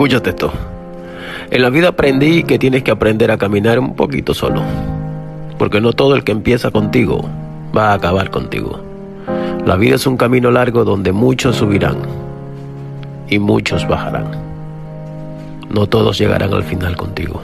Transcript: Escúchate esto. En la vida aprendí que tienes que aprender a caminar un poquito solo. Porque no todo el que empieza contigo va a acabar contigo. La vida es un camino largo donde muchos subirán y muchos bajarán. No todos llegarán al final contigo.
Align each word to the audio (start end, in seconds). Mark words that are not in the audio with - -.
Escúchate 0.00 0.30
esto. 0.30 0.50
En 1.50 1.60
la 1.60 1.68
vida 1.68 1.88
aprendí 1.88 2.44
que 2.44 2.58
tienes 2.58 2.82
que 2.82 2.90
aprender 2.90 3.30
a 3.30 3.36
caminar 3.36 3.78
un 3.78 3.94
poquito 3.94 4.32
solo. 4.32 4.62
Porque 5.58 5.82
no 5.82 5.92
todo 5.92 6.14
el 6.14 6.24
que 6.24 6.32
empieza 6.32 6.70
contigo 6.70 7.28
va 7.76 7.90
a 7.90 7.92
acabar 7.96 8.30
contigo. 8.30 8.80
La 9.66 9.76
vida 9.76 9.96
es 9.96 10.06
un 10.06 10.16
camino 10.16 10.50
largo 10.50 10.86
donde 10.86 11.12
muchos 11.12 11.56
subirán 11.56 11.98
y 13.28 13.38
muchos 13.38 13.86
bajarán. 13.86 14.30
No 15.68 15.86
todos 15.86 16.16
llegarán 16.16 16.54
al 16.54 16.64
final 16.64 16.96
contigo. 16.96 17.42